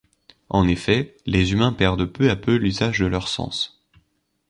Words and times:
En 0.49 0.67
effet, 0.67 1.15
les 1.27 1.51
humains 1.53 1.73
perdent 1.73 2.07
peu 2.11 2.31
à 2.31 2.35
peu 2.35 2.55
l'usage 2.55 2.97
de 3.01 3.05
leurs 3.05 3.27
sens. 3.27 3.83